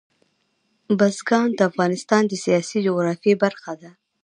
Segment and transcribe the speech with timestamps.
[0.97, 3.91] بزګان د افغانستان د سیاسي جغرافیه برخه ده.